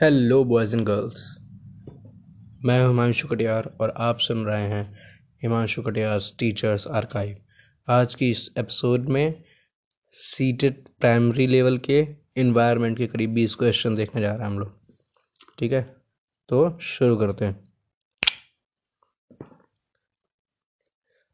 [0.00, 1.38] Hello boys and girls
[2.64, 4.94] मैं हिमांशु कटियार और आप सुन रहे हैं
[5.42, 7.36] हिमांशु कटियार टीचर्स आर्काइव
[7.88, 9.44] आज की इस एपिसोड में
[10.12, 12.06] सीटेड प्राइमरी लेवल के
[12.36, 14.80] इन्वायरमेंट के करीब बीस क्वेश्चन देखने जा रहे हैं हम लोग।
[15.58, 15.96] ठीक है?
[16.48, 17.72] तो शुरू करते हैं।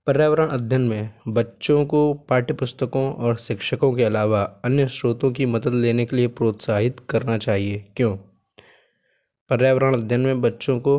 [0.06, 6.06] पर्यावरण अध्ययन में बच्चों को पाठ्यपुस्तकों और शिक्षकों के अलावा अन्य स्रोतों की मदद लेने
[6.06, 8.18] के लिए प्रोत्साहित करना चाहिए। क्यों?
[9.50, 10.98] पर्यावरण अध्ययन में बच्चों को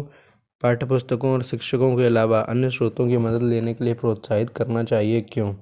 [0.61, 5.21] पाठ्यपुस्तकों और शिक्षकों के अलावा अन्य स्रोतों की मदद लेने के लिए प्रोत्साहित करना चाहिए।
[5.21, 5.53] क्यों?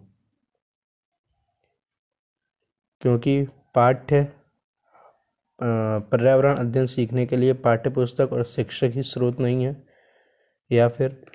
[3.02, 3.42] क्योंकि
[3.76, 4.24] पाठ्य
[6.12, 9.76] पर्यावरण अध्ययन सीखने के लिए पाठ्यपुस्तक और शिक्षक ही स्रोत नहीं है।
[10.72, 11.26] या फिर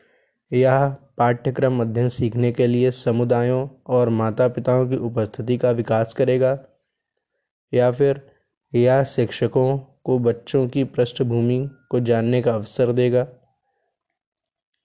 [0.53, 6.59] यह पाठ्यक्रम अध्ययन सीखने के लिए समुदायों और माता पिताओं की उपस्थिति का विकास करेगा।
[7.73, 8.21] या फिर
[8.75, 11.59] यह शिक्षकों को बच्चों की पृष्ठभूमि
[11.91, 13.27] को जानने का अवसर देगा,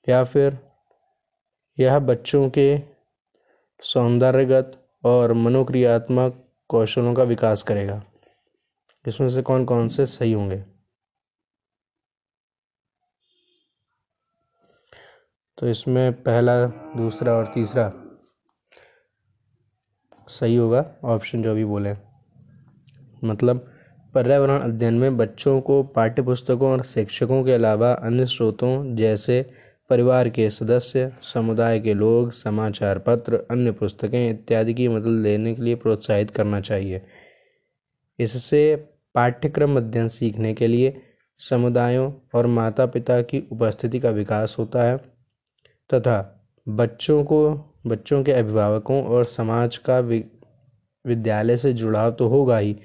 [0.09, 0.57] या फिर
[1.77, 2.79] यह बच्चों के
[3.83, 8.01] सौंदर्यगत और मनोक्रियात्मक कौशलों का विकास करेगा।
[9.05, 10.63] इसमें से कौन कौन से सही होंगे?
[15.57, 16.65] तो इसमें पहला,
[16.97, 17.91] दूसरा और तीसरा
[20.29, 21.93] सही होगा, ऑप्शन जो भी बोले
[23.23, 23.70] मतलब
[24.13, 29.41] पर्यावरण अध्ययन में बच्चों को पाठ्यपुस्तकों और शिक्षकों के अलावा अन्य स्रोतों जैसे
[29.89, 35.61] परिवार के सदस्य, समुदाय के लोग, समाचार पत्र, अन्य पुस्तकें इत्यादि की मदद लेने के
[35.61, 37.01] लिए प्रोत्साहित करना चाहिए।
[38.19, 38.75] इससे
[39.15, 40.93] पाठ्यक्रम अध्ययन सीखने के लिए
[41.39, 44.97] समुदायों और माता पिता की उपस्थिति का विकास होता है
[45.89, 46.19] तथा
[46.67, 47.53] बच्चों को,
[47.87, 52.75] बच्चों के अभिभावकों और समाज का विद्यालय से जुड़ाव तो होगा ही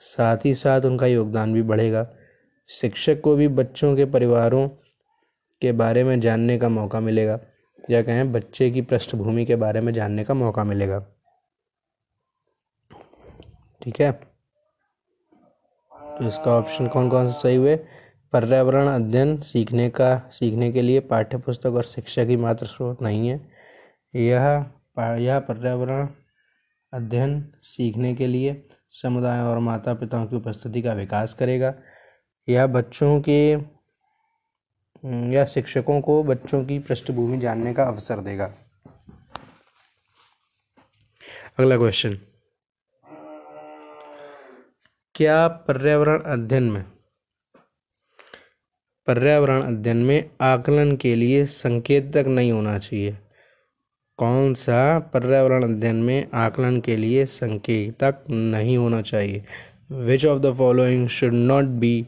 [0.00, 2.06] साथ ही साथ उनका योगदान भी बढ़ेगा।
[2.70, 4.68] शिक्षक को भी बच्चों के परिवारों
[5.62, 7.38] के बारे में जानने का मौका मिलेगा,
[7.90, 10.98] या कहें बच्चे की पृष्ठभूमि के बारे में जानने का मौका मिलेगा।
[13.82, 14.12] ठीक है?
[15.92, 17.76] तो इसका ऑप्शन कौन कौन सा सही हुए?
[18.32, 23.40] पर्यावरण अध्ययन सीखने का, सीखने के लिए पाठ्यपुस्तक और शिक्षा की मात्र स्रोत नहीं है।
[24.14, 24.66] यह
[24.98, 26.08] यह पर्यावरण
[26.92, 28.52] अध्ययन सीखने के लिए
[28.92, 31.74] समुदाय और माता पिताओं की उपस्थिति का विकास करेगा।
[32.48, 33.52] यह बच्चों के,
[35.34, 38.52] या शिक्षकों को बच्चों की पृष्ठभूमि जानने का अवसर देगा।
[41.58, 42.18] अगला क्वेश्चन
[45.14, 46.84] क्या पर्यावरण अध्ययन में,
[49.08, 53.16] पर्यावरण अध्ययन में आकलन के लिए संकेतक नहीं होना चाहिए?
[54.18, 59.44] कौन सा पर्यावरण अध्ययन में आकलन के लिए संकेतक नहीं होना चाहिए?
[59.92, 62.06] Which of the following should not be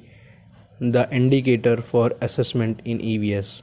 [0.82, 3.62] the indicator for assessment in E V S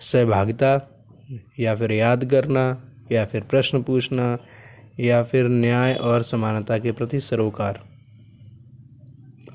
[0.00, 0.90] सहभागिता,
[1.58, 2.82] या फिर याद करना,
[3.12, 4.38] या फिर प्रश्न पूछना,
[5.00, 7.80] या फिर न्याय और समानता के प्रति सरोकार?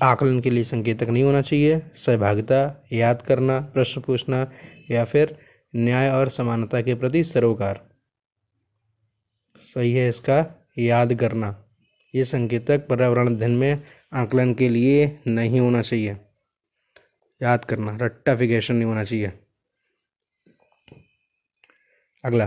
[0.02, 4.50] आकलन के लिए संकेतक नहीं होना चाहिए। सहभागिता, याद करना, प्रश्न पूछना,
[4.90, 5.36] या फिर
[5.76, 7.88] न्याय और समानता के प्रति सरोकार।
[9.56, 11.64] सही है इसका याद करना।
[12.14, 16.16] ये संकेतक पर्यावरण अध्ययन में आकलन के लिए नहीं होना चाहिए।
[17.42, 19.32] याद करना रट्टाफिकेशन नहीं होना चाहिए।
[22.24, 22.46] अगला,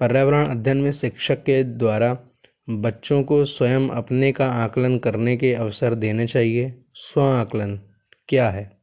[0.00, 2.18] पर्यावरण अध्ययन में शिक्षक के द्वारा
[2.70, 7.80] बच्चों को स्वयं अपने का आकलन करने के अवसर देने चाहिए। स्व आकलन
[8.28, 8.80] क्या है?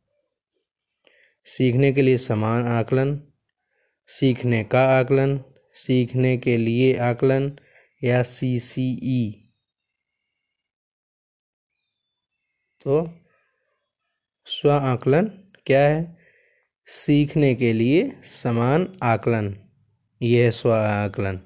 [1.46, 3.22] सीखने के लिए समान आकलन
[4.10, 5.40] सीखने का आकलन,
[5.74, 7.52] सीखने के लिए आकलन
[8.02, 9.40] या सी सी ई
[12.86, 13.08] तो
[14.48, 15.26] स्व आकलन
[15.66, 16.18] क्या है?
[16.88, 19.56] सीखने के लिए समान आकलन,
[20.22, 21.38] यह स्व आकलन।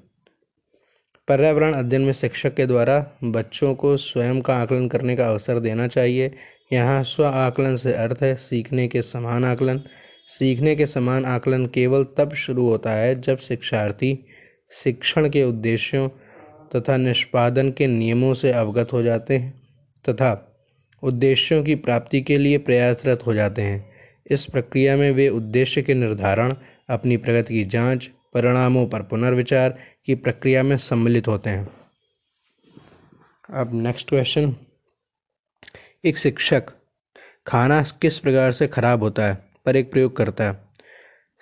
[1.28, 5.88] पर्यावरण अध्ययन में शिक्षक के द्वारा बच्चों को स्वयं का आकलन करने का अवसर देना
[5.88, 6.34] चाहिए।
[6.72, 9.82] यहाँ स्व आकलन से अर्थ है सीखने के समान आकलन
[10.28, 14.26] सीखने के समान आकलन केवल तब शुरू होता है जब शिक्षार्थी
[14.72, 16.08] शिक्षण के उद्देश्यों
[16.76, 19.62] तथा निष्पादन के नियमों से अवगत हो जाते हैं
[20.08, 20.56] तथा
[21.02, 23.90] उद्देश्यों की प्राप्ति के लिए प्रयासरत हो जाते हैं।
[24.30, 26.54] इस प्रक्रिया में वे उद्देश्य के निर्धारण,
[26.88, 31.68] अपनी प्रगति की जाँच, परिणामों पर पुनर्विचार की प्रक्रिया में सम्मिलित होते हैं।
[33.50, 34.56] अब नेक्स्ट क्वेश्चन
[36.04, 36.64] एक शिक्षक,
[37.46, 39.47] खाना किस प्रकार से खराब होता है?
[39.68, 40.60] पर एक प्रयोग करता है।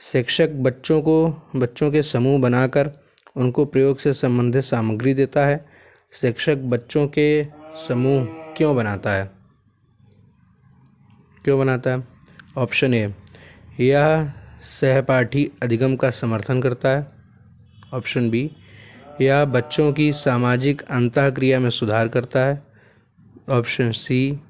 [0.00, 2.90] शिक्षक बच्चों को, बच्चों के समूह बनाकर
[3.36, 5.66] उनको प्रयोग से संबंधित सामग्री देता है।
[6.12, 7.46] शिक्षक बच्चों के
[7.88, 9.30] समूह क्यों बनाता है?
[11.44, 12.08] क्यों बनाता है?
[12.56, 13.14] ऑप्शन ए,
[13.80, 14.32] यह
[14.62, 17.06] सहपाठी अधिगम का समर्थन करता है।
[17.94, 18.50] ऑप्शन बी,
[19.20, 22.62] यह बच्चों की सामाजिक अंतःक्रिया में सुधार करता है।
[23.48, 24.40] ऑप्शन सी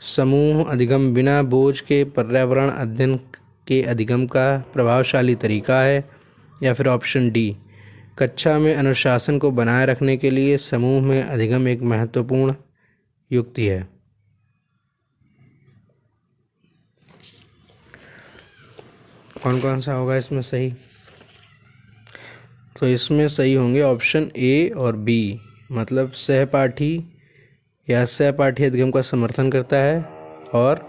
[0.00, 3.16] समूह अधिगम बिना बोझ के पर्यावरण अध्ययन
[3.66, 6.04] के अधिगम का प्रभावशाली तरीका है,
[6.62, 7.56] या फिर ऑप्शन डी
[8.18, 12.54] कक्षा में अनुशासन को बनाए रखने के लिए समूह में अधिगम एक महत्वपूर्ण
[13.30, 13.88] युक्ति है।
[19.42, 20.72] कौन कौन सा होगा इसमें सही?
[22.80, 25.40] तो इसमें सही होंगे ऑप्शन ए और बी
[25.72, 26.96] मतलब सहपाठी
[27.88, 30.00] या सहपाठी अधिगम का समर्थन करता है
[30.54, 30.88] और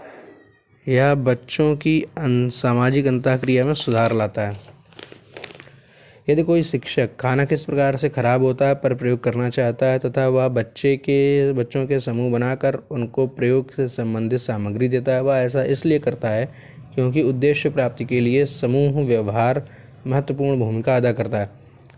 [0.88, 4.56] यह बच्चों की सामाजिक अंतःक्रिया में सुधार लाता है।
[6.28, 9.98] यदि कोई शिक्षक खाना किस प्रकार से खराब होता है, पर प्रयोग करना चाहता है,
[9.98, 15.22] तथा वह बच्चे के, बच्चों के समूह बनाकर उनको प्रयोग से संबंधित सामग्री देता है,
[15.22, 16.46] वह ऐसा इसलिए करता है
[16.94, 19.62] क्योंकि उद्देश्य प्राप्ति के लिए समूह व्यवहार
[20.06, 21.50] महत्वपूर्ण भूमिका अदा करता है।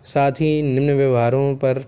[0.05, 1.85] साथ ही निम्न व्यवहारों पर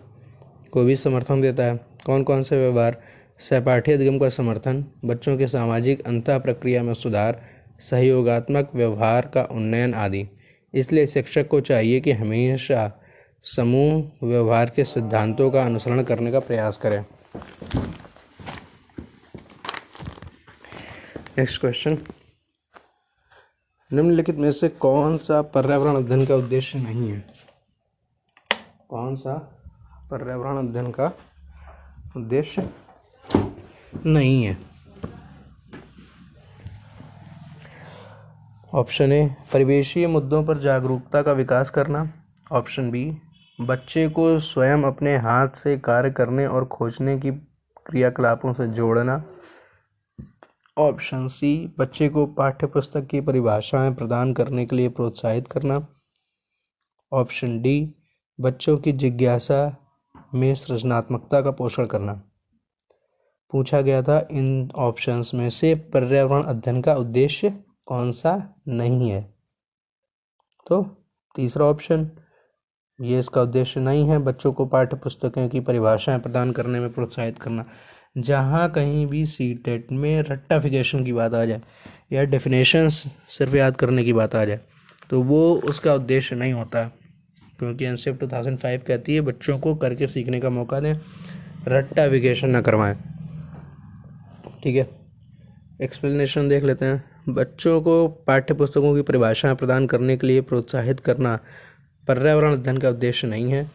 [0.73, 3.03] को भी समर्थन देता है। कौन कौन से व्यवहार
[3.39, 7.43] सहपाठी अधिगम का समर्थन, बच्चों के सामाजिक अंत प्रक्रिया में सुधार,
[7.81, 10.29] सहयोगात्मक व्यवहार का उन्नयन आदि।
[10.75, 12.93] इसलिए शिक्षक को चाहिए कि हमेशा
[13.43, 17.05] समूह व्यवहार के सिद्धांतों का अनुसरण करने का प्रयास करें।
[21.39, 21.99] नेक्स्ट क्वेश्चन
[23.93, 27.25] निम्नलिखित में से कौन सा पर्यावरण अध्ययन का उद्देश्य नहीं है?
[28.89, 29.35] कौन सा
[30.11, 31.13] पर्यावरण अध्ययन का
[32.17, 32.70] उद्देश्य?
[34.06, 34.59] नहीं है।
[38.75, 42.12] ऑप्शन ए परिवेशीय मुद्दों पर जागरूकता का विकास करना।
[42.53, 43.19] ऑप्शन बी
[43.61, 47.31] बच्चे को स्वयं अपने हाथ से कार्य करने और खोजने की
[47.87, 49.25] क्रियाकलापों से जोड़ना।
[50.79, 55.88] ऑप्शन सी बच्चे को पाठ्य पुस्तक की परिभाषाएँ प्रदान करने के लिए प्रोत्साहित करना।
[57.12, 57.94] ऑप्शन डी
[58.41, 59.81] बच्चों की जिज्ञासा
[60.34, 62.12] में सृजनात्मकता का पोषण करना।
[63.52, 67.55] पूछा गया था, इन ऑप्शंस में से पर्यावरण अध्ययन का उद्देश्य
[67.87, 68.34] कौन सा
[68.69, 69.23] नहीं है?
[70.67, 70.82] तो
[71.34, 72.11] तीसरा ऑप्शन
[72.99, 77.38] ये इसका उद्देश्य नहीं है, बच्चों को पाठ्य पुस्तकों की परिभाषाएँ प्रदान करने में प्रोत्साहित
[77.38, 77.64] करना।
[78.19, 81.62] जहाँ कहीं भी सी टेट में रट्टाफिकेशन की बात आ जाए,
[82.12, 84.61] या डेफिनेशंस सिर्फ़ याद करने की बात आ जाए
[85.11, 86.90] तो वो उसका उद्देश्य नहीं होता।
[87.62, 88.12] क्योंकि एन सी
[88.79, 90.94] कहती है, बच्चों को करके सीखने का मौका दें
[91.69, 92.94] रट्टाफिकेशन ना करवाएँ।
[94.64, 94.88] ठीक है?
[95.82, 101.00] एक्सप्लेनेशन देख लेते हैं। बच्चों को पाठ्य पुस्तकों की परिभाषाएँ प्रदान करने के लिए प्रोत्साहित
[101.00, 101.38] करना
[102.09, 103.70] पर्यावरण अध्ययन का उद्देश्य नहीं है।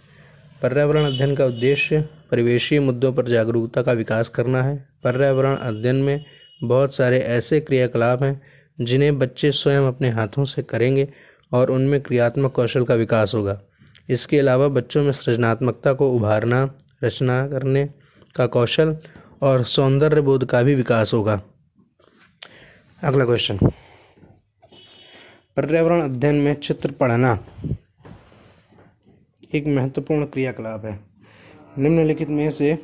[0.62, 6.26] पर्यावरण अध्ययन का उद्देश्य परिवेशीय मुद्दों पर जागरूकता का विकास करना है। पर्यावरण अध्ययन में
[6.64, 8.42] बहुत सारे ऐसे क्रियाकलाप हैं,
[8.82, 11.08] जिन्हें बच्चे स्वयं अपने हाथों से करेंगे
[11.52, 13.62] और उनमें क्रियात्मक कौशल का विकास होगा।
[14.10, 16.64] इसके अलावा बच्चों में सृजनात्मकता को उभारना,
[17.04, 17.90] रचना करने
[18.36, 18.98] का कौशल
[19.42, 21.42] और सौंदर्य बोध का भी विकास होगा।
[23.04, 23.58] अगला क्वेश्चन
[25.58, 27.40] पर्यावरण अध्ययन में चित्र पढ़ना
[29.56, 31.00] एक महत्वपूर्ण क्रियाकलाप है।
[31.78, 32.78] निम्नलिखित में से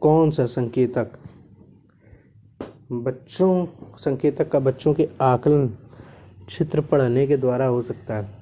[0.00, 1.18] कौन सा संकेतक
[2.92, 3.66] बच्चों,
[3.98, 5.68] संकेतक का बच्चों के आकलन
[6.48, 8.37] चित्र पढ़ने के द्वारा हो सकता है?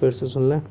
[0.00, 0.62] फिर से सुन लें।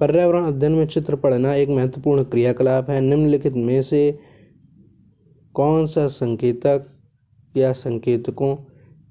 [0.00, 4.18] पर्यावरण अध्ययन में चित्र पढ़ना एक महत्वपूर्ण क्रियाकलाप है। निम्नलिखित में से
[5.54, 6.86] कौन सा संकेतक
[7.56, 8.56] या संकेतकों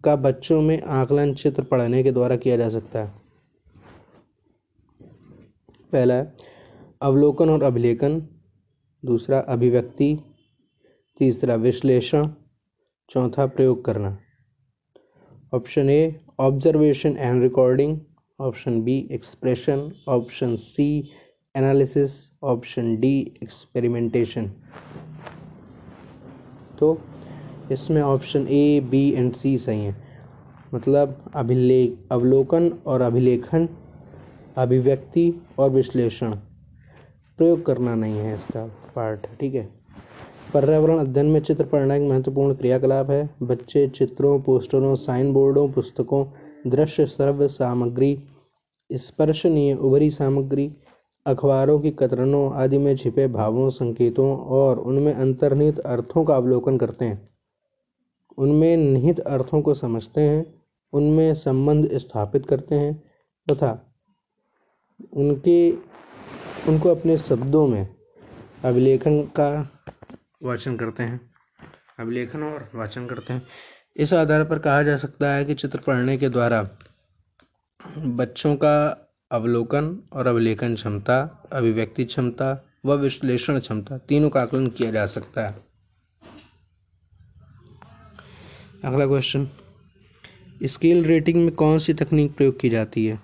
[0.04, 3.12] का बच्चों में आकलन चित्र पढ़ने के द्वारा किया जा सकता है?
[5.92, 6.26] पहला
[7.02, 8.28] अवलोकन और अभिलेखन।
[9.06, 10.20] दूसरा, अभिव्यक्ति।
[11.18, 12.28] तीसरा, विश्लेषण।
[13.10, 14.18] चौथा, प्रयोग करना।
[15.54, 18.00] Option A, observation and recording.
[18.40, 21.10] Option B expression, option C
[21.56, 22.12] analysis,
[22.44, 24.52] option D experimentation.
[26.80, 27.02] तो
[27.72, 29.96] इसमें option A, B and C सही है।
[30.74, 33.70] मतलब अभिलेख अवलोकन और अभिलेखन,
[34.58, 36.36] अभिव्यक्ति और विश्लेषण।
[37.38, 39.70] प्रयोग करना नहीं है इसका पार्ट, ठीक है?
[40.54, 46.26] पर्यावरण अध्ययन में चित्र पढ़ना एक महत्वपूर्ण क्रियाकलाप है। बच्चे चित्रों, पोस्टरों, साइन बोर्डों, पुस्तकों
[46.68, 48.24] दृश्य सर्व सामग्री
[48.92, 50.76] स्पर्शनीय उभरी सामग्री,
[51.26, 57.06] अखबारों की कतरनों आदि में छिपे भावों, संकेतों और उनमें अंतर्निहित अर्थों का अवलोकन करते
[57.06, 57.30] हैं।
[58.38, 60.62] उनमें निहित अर्थों को समझते हैं,
[60.94, 63.04] उनमें संबंध स्थापित करते हैं
[63.52, 63.96] तथा
[65.14, 65.72] उनके,
[66.68, 67.96] उनको अपने शब्दों में
[68.66, 69.70] अभिलेखन का
[70.44, 71.22] वाचन करते हैं।
[72.00, 73.42] अभिलेखन और वाचन करते हैं।
[73.96, 76.70] इस आधार पर कहा जा सकता है कि चित्र पढ़ने के द्वारा
[77.98, 78.76] बच्चों का
[79.32, 85.48] अवलोकन और अभिलेखन क्षमता, अभिव्यक्ति क्षमता व विश्लेषण क्षमता तीनों का आकलन किया जा सकता
[85.48, 85.66] है।
[88.84, 89.48] अगला क्वेश्चन
[90.64, 93.20] स्केल रेटिंग में कौन सी तकनीक प्रयोग की जाती है?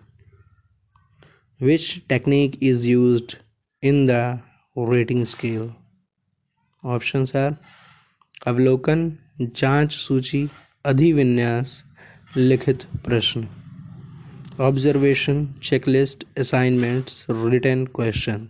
[1.61, 3.35] Which technique is use
[3.83, 4.39] in the
[4.77, 5.73] rating scale
[6.85, 7.55] option are
[8.47, 10.47] अवलोकन जाँच सूची,
[10.85, 11.83] अधिविन्यास,
[12.37, 13.47] लिखित प्रश्न।
[14.59, 18.47] Observation checklist assignments written question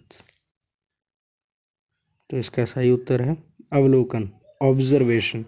[2.29, 3.38] तो इसका सही उत्तर है
[3.74, 4.29] अवलोकन
[4.62, 5.46] ऑब्जर्वेशन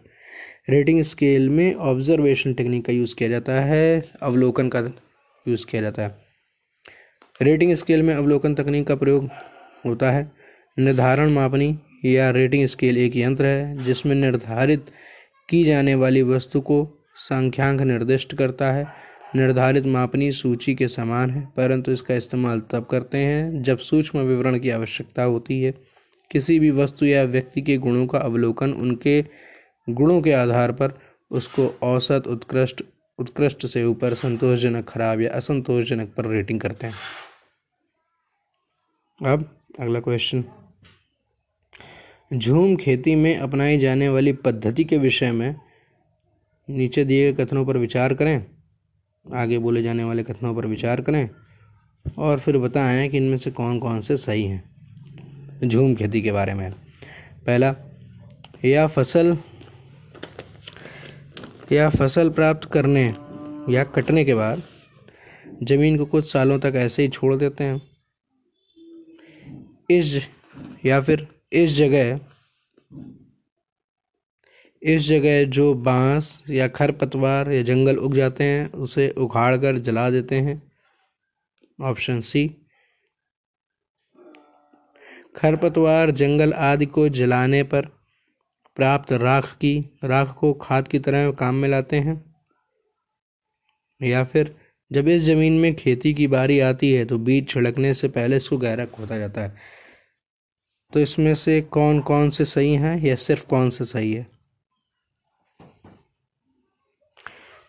[0.70, 4.80] रेटिंग स्केल में ऑब्जर्वेशन टेक्निक का यूज़ किया जाता है, अवलोकन का
[5.46, 6.16] यूज़ किया जाता है।
[7.42, 9.30] रेटिंग स्केल में अवलोकन तकनीक का प्रयोग
[9.86, 10.32] होता है।
[10.80, 14.92] निर्धारण मापनी या रेटिंग स्केल एक यंत्र है, जिसमें निर्धारित
[15.52, 16.78] की जाने वाली वस्तु को
[17.16, 18.86] संख्यांक निर्दिष्ट करता है।
[19.36, 24.60] निर्धारित मापनी सूची के समान है, परंतु इसका इस्तेमाल तब करते हैं जब सूक्ष्म विवरण
[24.60, 25.74] की आवश्यकता होती है।
[26.32, 29.26] किसी भी वस्तु या व्यक्ति के गुणों का अवलोकन उनके
[29.90, 31.00] गुणों के आधार पर,
[31.32, 32.84] उसको औसत, उत्कृष्ट
[33.20, 36.94] उत्कृष्ट से ऊपर, संतोषजनक, खराब या असंतोषजनक पर रेटिंग करते हैं।
[39.22, 40.44] अब अगला क्वेश्चन
[42.32, 45.56] झूम खेती में अपनाई जाने वाली पद्धति के विषय में
[46.68, 48.46] नीचे दिए गए कथनों पर विचार करें,
[49.26, 51.30] आगे बोले जाने वाले कथनों पर विचार करें,
[52.18, 56.54] और फिर बताएँ कि इनमें से कौन कौन से सही हैं झूम खेती के बारे
[56.54, 56.72] में।
[57.46, 57.76] पहला
[58.66, 59.38] यह फ़सल,
[61.72, 63.06] या फ़सल प्राप्त करने
[63.74, 64.62] या कटने के बाद
[65.64, 67.82] ज़मीन को कुछ सालों तक ऐसे ही छोड़ देते हैं।
[69.90, 70.28] इस
[70.86, 72.20] या फिर इस जगह
[74.82, 80.10] इस जगह जो बाँस या खरपतवार या जंगल उग जाते हैं, उसे उखाड़ कर जला
[80.10, 80.62] देते हैं।
[81.80, 82.48] ऑप्शन सी,
[85.36, 87.86] खरपतवार जंगल आदि को जलाने पर
[88.78, 92.36] प्राप्त राख की, राख को खाद की तरह काम में लाते हैं।
[94.02, 94.56] या फिर,
[94.92, 98.58] जब इस ज़मीन में खेती की बारी आती है तो बीज छिड़कने से पहले इसको
[98.58, 99.81] गहरा खोदा जाता है।
[100.94, 104.28] तो इसमें से कौन कौन से सही हैं या सिर्फ़ कौन से सही है?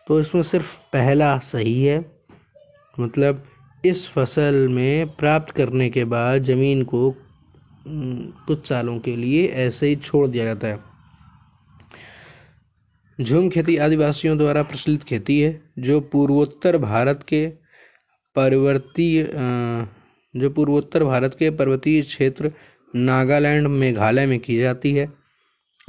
[0.07, 1.99] तो इसमें सिर्फ़ पहला सही है
[2.97, 3.43] मतलब
[3.83, 7.13] इस फ़सल में प्राप्त करने के बाद ज़मीन को
[7.87, 10.79] कुछ सालों के लिए ऐसे ही छोड़ दिया जाता है।
[13.19, 17.47] झूम खेती आदिवासियों द्वारा प्रचलित खेती है, जो पूर्वोत्तर भारत के
[18.35, 19.23] पर्वतीय
[20.33, 22.51] जो पूर्वोत्तर भारत के पर्वतीय क्षेत्र
[22.95, 25.13] नागालैंड, मेघालय में की जाती है।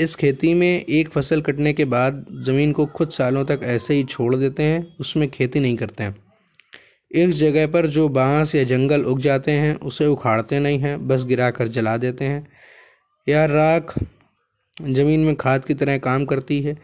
[0.01, 4.05] इस खेती में एक फ़सल कटने के बाद ज़मीन को कुछ सालों तक ऐसे ही
[4.05, 6.17] छोड़ देते हैं, उसमें खेती नहीं करते हैं।
[7.13, 11.25] इस जगह पर जो बाँस या जंगल उग जाते हैं, उसे उखाड़ते नहीं हैं, बस
[11.25, 12.49] गिरा कर जला देते हैं।
[13.29, 13.95] यह राख
[14.83, 16.79] ज़मीन में खाद की तरह काम करती है।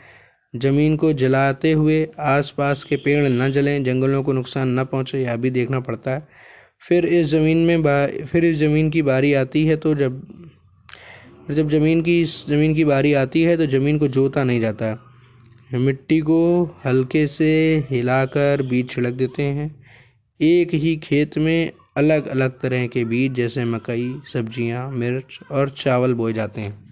[0.57, 5.37] ज़मीन को जलाते हुए आसपास के पेड़ न जलें, जंगलों को नुकसान न पहुँचे, यह
[5.37, 6.29] भी देखना पड़ता है।
[6.83, 10.23] फिर इस ज़मीन में फिर इस ज़मीन की बारी आती है तो जब
[11.51, 14.97] जब ज़मीन की इस ज़मीन की बारी आती है तो ज़मीन को जोता नहीं जाता।
[15.71, 17.51] मिट्टी को हल्के से
[17.91, 19.71] हिलाकर बीज छिड़क देते हैं।
[20.41, 26.15] एक ही खेत में अलग अलग तरह के बीज जैसे मकई सब्ज़ियाँ, मिर्च और चावल
[26.15, 26.89] बोए जाते हैं।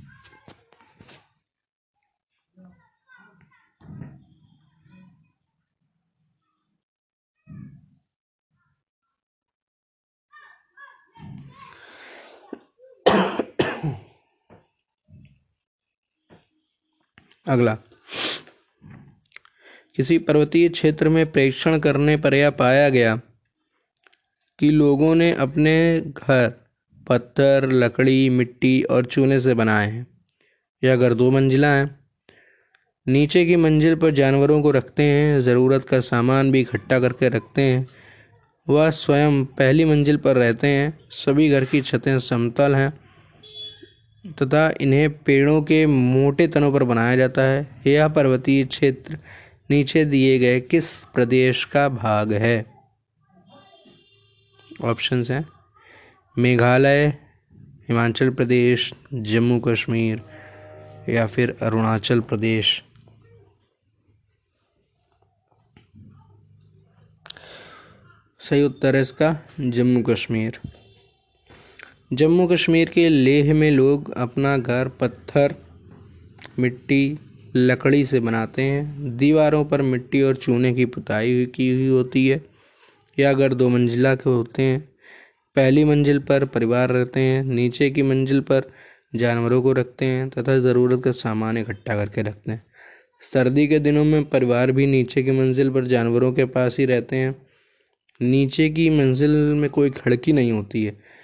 [17.48, 17.78] अगला।
[19.96, 23.20] किसी पर्वतीय क्षेत्र में प्रेक्षण करने पर यह पाया गया
[24.58, 26.52] कि लोगों ने अपने घर,
[27.08, 30.06] पत्थर, लकड़ी, मिट्टी और चूने से बनाए हैं।
[30.84, 31.98] यह घर दो मंजिला है।
[33.08, 37.62] नीचे की मंजिल पर जानवरों को रखते हैं, ज़रूरत का सामान भी इकट्ठा करके रखते
[37.62, 37.88] हैं।
[38.68, 43.07] वह स्वयं पहली मंजिल पर रहते हैं। सभी घर की छतें समतल हैं।
[44.32, 49.18] तथा इन्हें पेड़ों के मोटे तनों पर बनाया जाता है। यह पर्वतीय क्षेत्र
[49.70, 52.66] नीचे दिए गए किस प्रदेश का भाग है?
[54.85, 55.49] ऑप्शंस हैं।
[56.38, 57.06] मेघालय,
[57.88, 60.23] हिमाचल प्रदेश, जम्मू कश्मीर
[61.08, 62.85] या फिर अरुणाचल प्रदेश।
[68.40, 70.61] सही उत्तर है इसका जम्मू कश्मीर।
[72.12, 75.54] जम्मू कश्मीर के लेह में लोग अपना घर, पत्थर,
[76.58, 77.18] मिट्टी,
[77.56, 82.44] लकड़ी से बनाते हैं। दीवारों पर मिट्टी और चूने की पुताई की हुई होती है,
[83.18, 84.88] या घर दो मंजिला के होते हैं।
[85.56, 88.70] पहली मंजिल पर परिवार रहते हैं, नीचे की मंजिल पर
[89.14, 92.62] जानवरों को रखते हैं, तथा ज़रूरत का सामान इकट्ठा करके रखते हैं।
[93.32, 97.16] सर्दी के दिनों में परिवार भी नीचे की मंजिल पर जानवरों के पास ही रहते
[97.16, 97.42] हैं।
[98.22, 101.17] नीचे की मंजिल में कोई खिड़की नहीं होती है।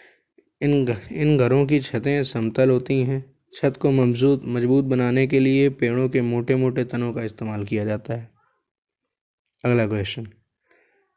[0.65, 5.69] इन इन घरों की छतें समतल होती हैं। छत को मज़बूत मज़बूत बनाने के लिए
[5.71, 8.31] पेड़ों के मोटे मोटे तनों का इस्तेमाल किया जाता है।
[9.65, 10.29] अगला क्वेश्चन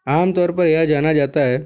[0.08, 1.58] आमतौर पर यह जाना जाता है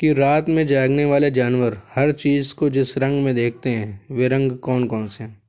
[0.00, 4.28] कि रात में जागने वाले जानवर हर चीज़ को जिस रंग में देखते हैं, वे
[4.28, 5.42] रंग कौन कौन से हैं?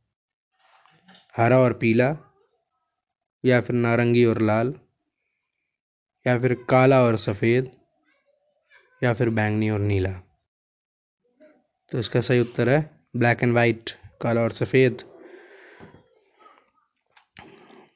[1.37, 2.17] हरा और पीला,
[3.45, 4.73] या फिर नारंगी और लाल,
[6.27, 7.71] या फिर काला और सफ़ेद,
[9.03, 10.21] या फिर बैंगनी और नीला?
[11.91, 12.79] तो इसका सही उत्तर है
[13.15, 13.89] ब्लैक एंड वाइट
[14.21, 15.03] काला और सफ़ेद।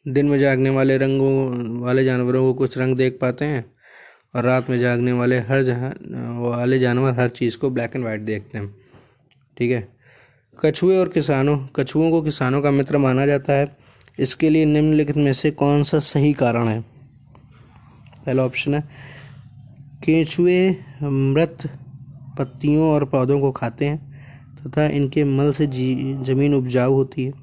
[0.06, 3.64] दिन में जागने वाले रंगों, वाले जानवरों को कुछ रंग देख पाते हैं
[4.36, 5.90] और रात में जागने वाले हर जहाँ,
[6.42, 8.68] वाले जानवर हर चीज़ को ब्लैक एंड वाइट देखते हैं।
[9.58, 9.88] ठीक है?
[10.60, 13.76] कछुए और किसानों, कछुओं को किसानों का मित्र माना जाता है।
[14.20, 16.82] इसके लिए निम्नलिखित में से कौन सा सही कारण है?
[18.26, 18.82] पहला ऑप्शन है,
[20.04, 20.70] केंचुए
[21.04, 21.70] मृत
[22.38, 24.12] पत्तियों और पौधों को खाते हैं
[24.58, 27.34] तथा इनके मल से ज़मीन उपजाऊ होती है।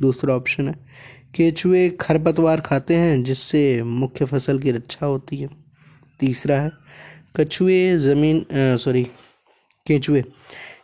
[0.00, 0.74] दूसरा ऑप्शन है,
[1.34, 5.48] केचुए खरपतवार खाते हैं जिससे मुख्य फ़सल की रक्षा होती है।
[6.20, 6.70] तीसरा है,
[7.36, 9.04] कछुए ज़मीन सॉरी
[9.86, 10.22] केंचुए।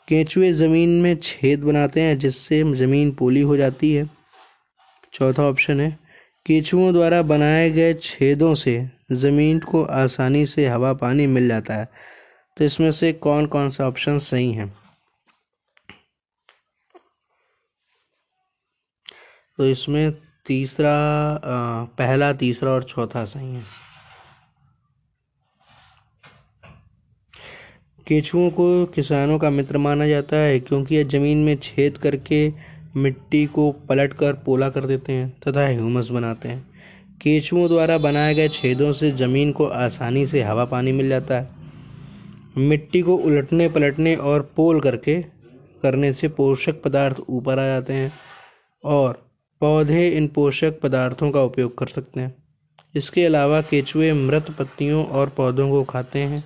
[0.08, 4.08] केचुए ज़मीन में छेद बनाते हैं जिससे ज़मीन पोली हो जाती है।
[5.14, 5.98] चौथा ऑप्शन है,
[6.46, 8.74] केचुओं द्वारा बनाए गए छेदों से
[9.12, 11.88] ज़मीन को आसानी से हवा पानी मिल जाता है।
[12.56, 14.66] तो इसमें से कौन कौन सा ऑप्शन सही है?
[19.58, 20.12] तो इसमें
[20.46, 20.94] तीसरा
[21.98, 23.62] पहला, तीसरा और चौथा सही है।
[28.06, 32.48] केचुओं को किसानों का मित्र माना जाता है क्योंकि यह ज़मीन में छेद करके
[32.96, 36.62] मिट्टी को पलटकर पोला कर देते हैं तथा ह्यूमस बनाते हैं।
[37.22, 41.63] केचुओं द्वारा बनाए गए छेदों से ज़मीन को आसानी से हवा पानी मिल जाता है।
[42.54, 45.20] मिट्टी को उलटने, पलटने और पोल करके
[45.82, 48.12] करने से पोषक पदार्थ ऊपर आ जाते हैं
[48.84, 49.12] और
[49.60, 52.34] पौधे इन पोषक पदार्थों का उपयोग कर सकते हैं।
[52.94, 56.42] इसके अलावा केचुए, मृत पत्तियों और पौधों को खाते हैं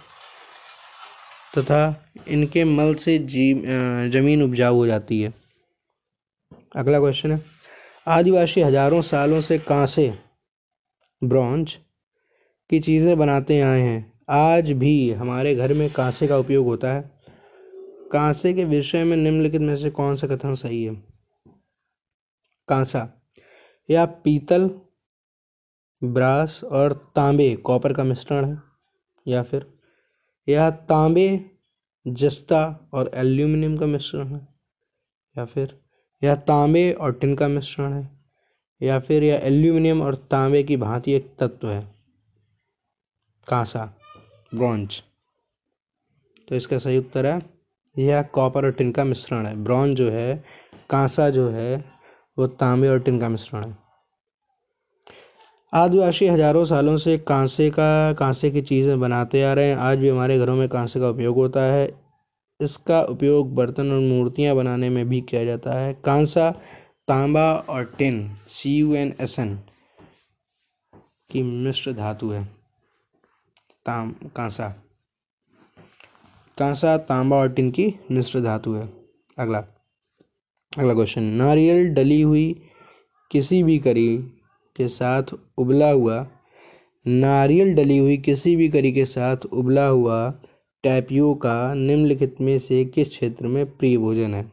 [1.55, 3.53] तथा इनके मल से जी
[4.11, 5.33] ज़मीन उपजाऊ हो जाती है।
[6.77, 7.43] अगला क्वेश्चन है।
[8.07, 10.13] आदिवासी हज़ारों सालों से कांसे,
[11.23, 11.73] ब्रॉन्ज
[12.71, 17.21] की चीज़ें बनाते आए हैं। आज भी हमारे घर में कांसे का उपयोग होता है।
[18.13, 20.95] कांसे के विषय में निम्नलिखित में से कौन सा कथन सही है?
[22.69, 23.09] कांसा,
[23.91, 24.81] या पीतल,
[26.05, 28.63] ब्रास और तांबे, कॉपर का मिश्रण है,
[29.27, 29.75] या फिर
[30.49, 31.45] यह तांबे,
[32.09, 34.49] जस्ता और एल्यूमिनियम का मिश्रण है,
[35.39, 35.81] या फिर
[36.25, 38.11] यह तांबे और टिन का मिश्रण है,
[38.83, 41.95] या फिर यह एल्यूमिनियम और तांबे की भांति एक तत्व है।
[43.49, 43.95] कांसा
[44.53, 45.03] ब्रॉन्ज।
[46.49, 47.41] तो इसका सही उत्तर है,
[47.97, 50.45] यह कॉपर और टिन का मिश्रण है। ब्रॉन्ज जो है,
[50.91, 51.85] कांसा जो है,
[52.39, 53.77] वो तांबे और टिन का मिश्रण है।
[55.73, 60.09] आदिवासी हज़ारों सालों से कांसे का, कांसे की चीज़ें बनाते आ रहे हैं। आज भी
[60.09, 61.89] हमारे घरों में कांसे का उपयोग होता है।
[62.61, 66.51] इसका उपयोग बर्तन और मूर्तियाँ बनाने में भी किया जाता है। कांसा,
[67.09, 69.55] तांबा और tin C U N S N
[71.31, 72.58] की मिश्र धातु है।
[73.89, 74.69] ताम, कांसा।
[76.59, 78.93] कांसा तांबा और टिन की मिश्र धातु है।
[79.39, 79.59] अगला।
[80.79, 82.63] अगला क्वेश्चन नारियल डली हुई
[83.31, 84.19] किसी भी करी
[84.77, 85.23] के साथ
[85.59, 86.27] उबला हुआ,
[87.07, 90.31] नारियल डली हुई किसी भी करी के साथ उबला हुआ
[90.83, 94.53] टैपियोका निम्नलिखित में से किस क्षेत्र में प्रिय भोजन है?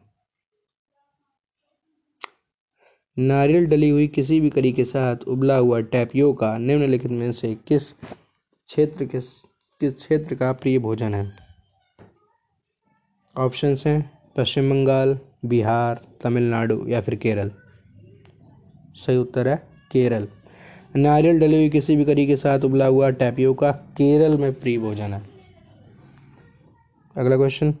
[3.18, 7.54] नारियल डली हुई किसी भी करी के साथ उबला हुआ टैपियो का निम्नलिखित में से
[7.54, 7.94] किस
[8.68, 9.24] क्षेत्र किस
[9.80, 11.32] किस क्षेत्र का प्रिय भोजन है।
[13.36, 17.50] ऑप्शंस हैं, पश्चिम बंगाल, बिहार, तमिलनाडु या फिर केरल।
[18.94, 19.56] सही उत्तर है,
[19.92, 20.28] केरल।
[20.96, 24.78] नारियल डली हुई किसी भी करी के साथ उबला हुआ टैपियो का केरल में प्रिय
[24.78, 25.22] भोजन है।
[27.16, 27.74] अगला क्वेश्चन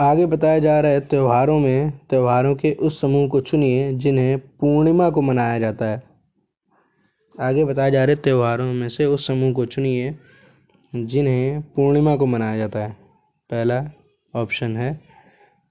[0.00, 5.10] आगे बताया जा रहा है, त्योहारों में, त्योहारों के उस समूह को चुनिए जिन्हें पूर्णिमा
[5.10, 6.11] को मनाया जाता है।
[7.40, 10.14] आगे बताए जा रहे त्योहारों में से उस समूह को चुनिए,
[10.94, 12.90] जिन्हें पूर्णिमा को मनाया जाता है।
[13.50, 13.90] पहला
[14.34, 15.00] ऑप्शन है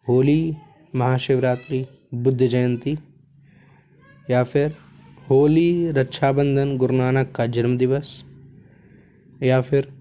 [0.08, 0.56] होली,
[0.96, 2.98] महाशिवरात्रि, बुद्ध जयंती,
[4.30, 4.76] या फिर
[5.30, 8.24] होली रक्षाबंधन, गुरु नानक का जन्म दिवस
[9.44, 9.94] या फिर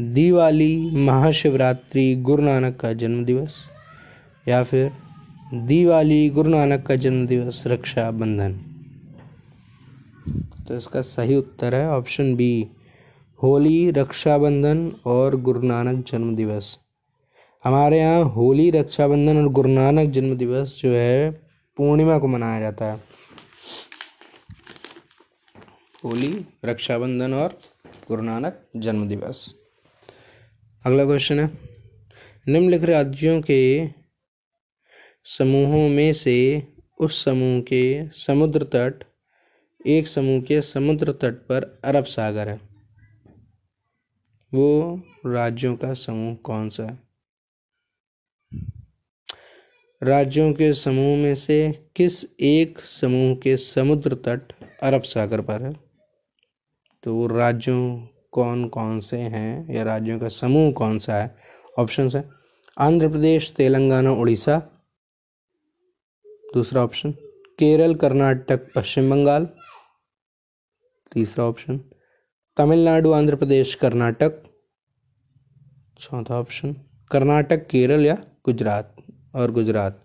[0.00, 3.56] दिवाली, महाशिवरात्रि, गुरु नानक का जन्म दिवस
[4.48, 4.90] या फिर
[5.54, 8.71] दिवाली, गुरु नानक का जन्म दिवस रक्षाबंधन।
[10.68, 12.66] तो इसका सही उत्तर है ऑप्शन बी,
[13.42, 16.78] होली, रक्षाबंधन और गुरु नानक जन्म दिवस
[17.64, 21.30] हमारे यहाँ होली, रक्षाबंधन और गुरु नानक जन्म दिवस जो है,
[21.76, 23.00] पूर्णिमा को मनाया जाता है।
[26.04, 27.58] होली, रक्षाबंधन और
[28.08, 29.54] गुरु नानक जन्म दिवस
[30.86, 31.58] अगला क्वेश्चन है।
[32.48, 33.88] निम्नलिखित राज्यों के
[35.24, 36.62] समूहों में से
[37.00, 39.04] उस समूह के समुद्र तट
[39.86, 42.60] एक समूह के समुद्र तट पर अरब सागर है।
[44.54, 46.98] वो राज्यों का समूह कौन सा है?
[50.02, 55.76] राज्यों के समूह में से किस एक समूह के समुद्र तट अरब सागर पर है?
[57.02, 61.36] तो वो राज्यों कौन कौन से हैं या राज्यों का समूह कौन सा है?
[61.78, 62.30] ऑप्शन है।
[62.78, 64.58] आंध्र प्रदेश, तेलंगाना, उड़ीसा।
[66.26, 67.12] दूसरा ऑप्शन
[67.58, 69.48] केरल, कर्नाटक, पश्चिम बंगाल।
[71.12, 71.78] तीसरा ऑप्शन
[72.56, 74.42] तमिलनाडु, आंध्र प्रदेश, कर्नाटक,
[76.00, 76.72] चौथा ऑप्शन
[77.10, 78.96] कर्नाटक, केरल या गुजरात,
[79.34, 79.98] और गुजरात।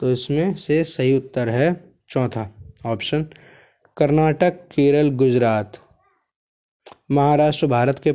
[0.00, 2.48] तो इसमें से सही उत्तर है चौथा
[2.86, 3.26] ऑप्शन
[3.96, 5.78] कर्नाटक, केरल, गुजरात।
[7.10, 8.12] महाराष्ट्र, भारत के,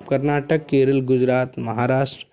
[0.00, 2.26] कर्नाटक, केरल, गुजरात, महाराष्ट्र,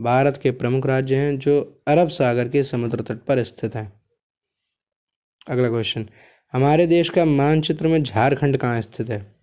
[0.00, 3.92] भारत के प्रमुख राज्य हैं जो अरब सागर के समुद्र तट पर स्थित हैं।
[5.48, 6.08] अगला क्वेश्चन
[6.52, 9.34] हमारे देश का मानचित्र में झारखंड कहाँ स्थित है?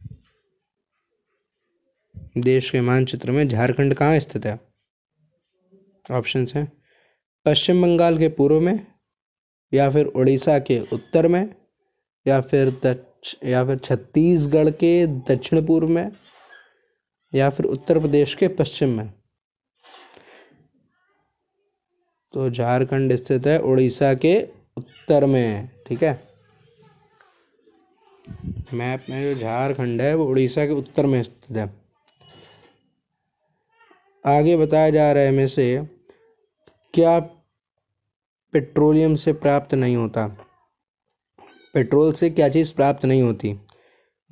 [2.38, 4.60] देश के मानचित्र में झारखंड कहाँ स्थित है?
[6.12, 6.82] ऑप्शन हैं।
[7.46, 8.88] पश्चिम बंगाल के पूर्व में,
[9.74, 11.56] या फिर उड़ीसा के उत्तर में,
[12.28, 16.12] या फिर दक्ष, या फिर छत्तीसगढ़ के दक्षिण पूर्व में,
[17.34, 19.14] या फिर उत्तर प्रदेश के पश्चिम में।
[22.34, 26.25] तो झारखंड स्थित है उड़ीसा के उत्तर में, ठीक है?
[28.74, 31.74] मैप में जो झारखंड है, वो उड़ीसा के उत्तर में स्थित है।
[34.26, 35.88] आगे बताया जा रहा है में से,
[36.94, 37.20] क्या
[38.52, 40.28] पेट्रोलियम से प्राप्त नहीं होता?
[41.74, 43.60] पेट्रोल से क्या चीज़ प्राप्त नहीं होती?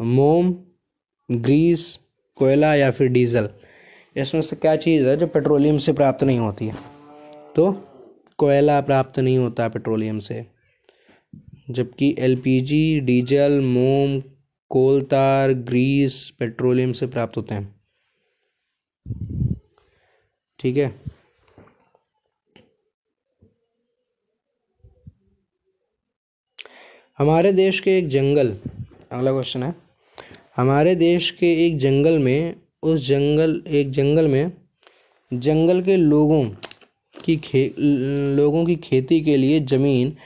[0.02, 0.56] मोम,
[1.32, 2.00] ग्रीस,
[2.36, 3.50] कोयला या फिर डीजल?
[4.16, 6.76] इसमें से क्या चीज़ है जो पेट्रोलियम से प्राप्त नहीं होती है?
[7.56, 7.72] तो
[8.38, 10.63] कोयला प्राप्त नहीं होता पेट्रोलियम से।
[11.70, 14.24] जबकि एलपीजी, डीजल, मोम,
[14.70, 17.76] कोल तार, ग्रीस, पेट्रोलियम से प्राप्त होते हैं।
[20.60, 21.02] ठीक है?
[27.18, 28.58] हमारे देश के एक जंगल,
[29.12, 29.76] अगला क्वेश्चन है।
[30.56, 34.52] हमारे देश के एक जंगल में, उस जंगल, एक जंगल में,
[35.34, 36.50] जंगल के लोगों
[37.26, 37.74] की खे,
[38.36, 40.18] लोगों की खेती के लिए ज़मीन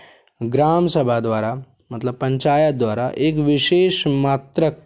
[0.44, 4.86] ग्राम सभा द्वारा मतलब पंचायत द्वारा, एक विशेष मात्रक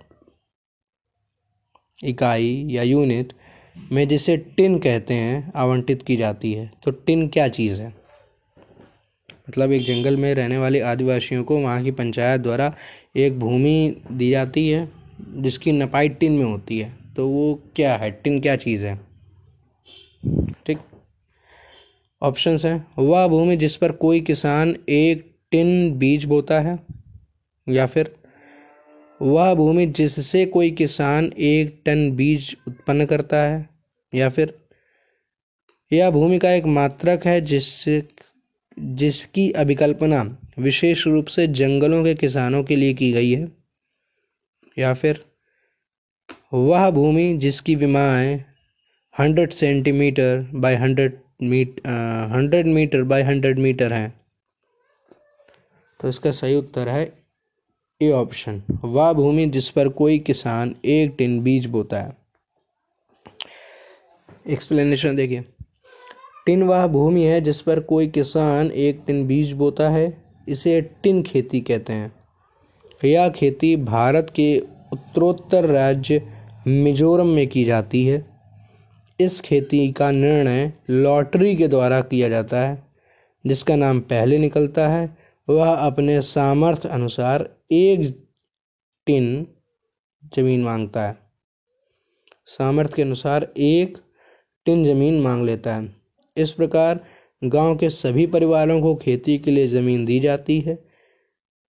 [2.03, 3.33] इकाई या यूनिट
[3.91, 7.93] में जिसे टिन कहते हैं, आवंटित की जाती है। तो टिन क्या चीज़ है?
[9.49, 12.75] मतलब एक जंगल में रहने वाले आदिवासियों को वहाँ की पंचायत द्वारा
[13.15, 18.11] एक भूमि दी जाती है, जिसकी नपाई टिन में होती है। तो वो क्या है?
[18.11, 18.99] टिन क्या चीज़ है?
[20.65, 20.77] ठीक?
[22.21, 26.77] ऑप्शंस हैं। वह भूमि जिस पर कोई किसान एक टिन बीज बोता है,
[27.67, 28.11] या फिर
[29.19, 33.67] वह भूमि जिससे कोई किसान एक टन बीज उत्पन्न करता है,
[34.13, 34.53] या फिर
[35.91, 38.03] यह भूमि का एक मात्रक है जिससे,
[38.77, 40.21] जिसकी अभिकल्पना
[40.59, 43.47] विशेष रूप से जंगलों के किसानों के लिए की गई है,
[44.77, 45.23] या फिर
[46.53, 48.35] वह भूमि जिसकी विमाएँ
[49.15, 51.79] hundred centimetre by hundred meet
[52.33, 54.20] hundred metre by hundred metre हैं।
[56.01, 57.13] तो इसका सही उत्तर है
[58.01, 62.17] ए ऑप्शन। वह भूमि जिस पर कोई किसान एक टिन बीज बोता है।
[64.47, 65.43] एक्सप्लेनेशन देखिए।
[66.45, 71.21] टिन वह भूमि है जिस पर कोई किसान एक टिन बीज बोता है। इसे टिन
[71.23, 72.11] खेती कहते हैं।
[73.05, 74.59] यह खेती भारत के
[74.93, 76.21] उत्तरोत्तर राज्य
[76.67, 78.25] मिजोरम में की जाती है।
[79.19, 82.83] इस खेती का निर्णय लॉटरी के द्वारा किया जाता है,
[83.45, 85.17] जिसका नाम पहले निकलता है
[85.51, 88.01] वह अपने सामर्थ्य अनुसार एक
[89.07, 89.47] टिन
[90.35, 91.17] ज़मीन माँगता है।
[92.47, 93.97] सामर्थ्य के अनुसार एक
[94.65, 95.95] टिन ज़मीन मांग लेता है।
[96.37, 96.99] इस प्रकार
[97.41, 100.77] गाँव के सभी परिवारों को खेती के लिए ज़मीन दी जाती है।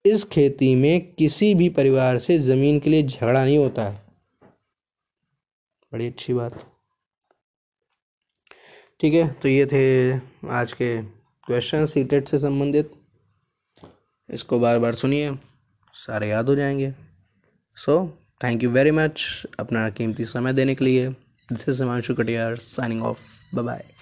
[0.05, 4.01] इस खेती में किसी भी परिवार से ज़मीन के लिए झगड़ा नहीं होता। है
[5.91, 6.59] बड़ी अच्छी बात।
[8.99, 10.13] ठीक है तो ये थे
[10.51, 10.95] आज के
[11.47, 12.91] क्वेश्चन सीटेट से संबंधित।
[14.33, 15.35] इसको बार बार सुनिए,
[15.95, 16.93] सारे याद हो जाएँगे।
[17.75, 21.09] So thank you very much अपना कीमती समय देने के लिए।
[21.49, 23.19] This is Himanshu Katiyar signing off
[23.55, 23.92] bye bye